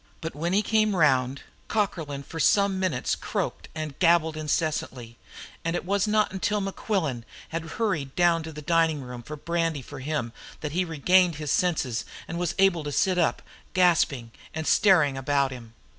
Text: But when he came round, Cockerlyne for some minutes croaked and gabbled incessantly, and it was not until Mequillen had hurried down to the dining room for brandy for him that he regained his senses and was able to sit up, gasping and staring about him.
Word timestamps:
But 0.19 0.33
when 0.33 0.51
he 0.51 0.63
came 0.63 0.95
round, 0.95 1.43
Cockerlyne 1.67 2.23
for 2.23 2.39
some 2.39 2.79
minutes 2.79 3.13
croaked 3.13 3.69
and 3.75 3.99
gabbled 3.99 4.35
incessantly, 4.35 5.19
and 5.63 5.75
it 5.75 5.85
was 5.85 6.07
not 6.07 6.31
until 6.33 6.59
Mequillen 6.59 7.23
had 7.49 7.65
hurried 7.77 8.15
down 8.15 8.41
to 8.41 8.51
the 8.51 8.63
dining 8.63 9.03
room 9.03 9.21
for 9.21 9.35
brandy 9.35 9.83
for 9.83 9.99
him 9.99 10.33
that 10.61 10.71
he 10.71 10.83
regained 10.83 11.35
his 11.35 11.51
senses 11.51 12.03
and 12.27 12.39
was 12.39 12.55
able 12.57 12.83
to 12.83 12.91
sit 12.91 13.19
up, 13.19 13.43
gasping 13.75 14.31
and 14.55 14.65
staring 14.65 15.19
about 15.19 15.51
him. 15.51 15.75